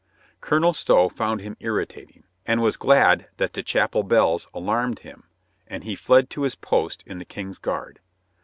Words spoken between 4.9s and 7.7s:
him, and he fled to his post in the King's